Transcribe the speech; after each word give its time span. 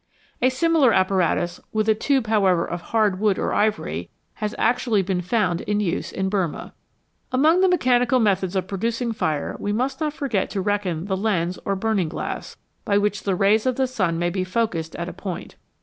A 0.41 0.49
similar 0.49 0.91
apparatus, 0.93 1.59
with 1.71 1.87
a 1.87 1.93
tube, 1.93 2.25
however, 2.25 2.65
of 2.65 2.81
hard 2.81 3.19
wood 3.19 3.37
or 3.37 3.53
ivory, 3.53 4.09
has 4.41 4.55
actually 4.57 5.03
been 5.03 5.21
found 5.21 5.61
in 5.61 5.79
use 5.79 6.11
in 6.11 6.27
Burmah. 6.27 6.73
Among 7.31 7.61
the 7.61 7.69
mechanical 7.69 8.17
methods 8.19 8.55
of 8.55 8.67
producing 8.67 9.11
fire 9.11 9.55
we 9.59 9.71
must 9.71 10.01
not 10.01 10.13
forget 10.13 10.49
to 10.49 10.59
reckon 10.61 11.05
the 11.05 11.15
lens 11.15 11.59
or 11.65 11.75
burning 11.75 12.09
glass, 12.09 12.57
by 12.83 12.97
which 12.97 13.21
the 13.21 13.35
rays 13.35 13.67
of 13.67 13.75
the 13.75 13.85
sun 13.85 14.17
may 14.17 14.31
be 14.31 14.43
focussed 14.43 14.95
at 14.95 15.07
a 15.07 15.13
point. 15.13 15.55